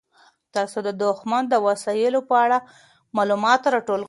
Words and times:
تاسو 0.55 0.77
د 0.87 0.89
دښمن 1.03 1.43
د 1.49 1.55
وسلو 1.65 2.21
په 2.29 2.35
اړه 2.45 2.57
معلومات 3.17 3.61
راټول 3.75 3.97
کړئ. 3.97 3.99